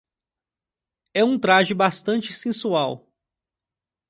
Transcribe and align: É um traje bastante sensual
É 1.13 1.23
um 1.23 1.37
traje 1.37 1.75
bastante 1.75 2.33
sensual 2.33 3.05